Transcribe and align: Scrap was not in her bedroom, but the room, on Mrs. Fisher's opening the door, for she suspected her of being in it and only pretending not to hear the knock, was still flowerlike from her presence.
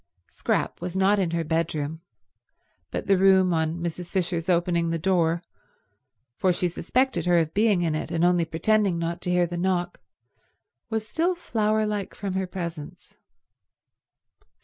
Scrap 0.29 0.81
was 0.81 0.97
not 0.97 1.19
in 1.19 1.29
her 1.29 1.43
bedroom, 1.43 2.01
but 2.89 3.05
the 3.05 3.19
room, 3.19 3.53
on 3.53 3.79
Mrs. 3.83 4.09
Fisher's 4.09 4.49
opening 4.49 4.89
the 4.89 4.97
door, 4.97 5.43
for 6.37 6.51
she 6.51 6.67
suspected 6.67 7.27
her 7.27 7.37
of 7.37 7.53
being 7.53 7.83
in 7.83 7.93
it 7.93 8.09
and 8.09 8.25
only 8.25 8.45
pretending 8.45 8.97
not 8.97 9.21
to 9.21 9.29
hear 9.29 9.45
the 9.45 9.59
knock, 9.59 10.01
was 10.89 11.07
still 11.07 11.35
flowerlike 11.35 12.15
from 12.15 12.33
her 12.33 12.47
presence. 12.47 13.15